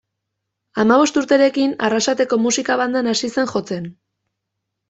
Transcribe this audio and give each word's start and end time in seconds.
Hamabost 0.83 1.19
urterekin, 1.21 1.75
Arrasateko 1.89 2.39
Musika 2.47 2.81
Bandan 2.83 3.13
hasi 3.13 3.31
zen 3.37 3.53
jotzen. 3.55 3.87